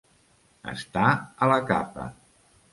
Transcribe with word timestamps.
Estar 0.71 1.05
a 1.49 1.53
la 1.53 1.61
capa. 1.71 2.11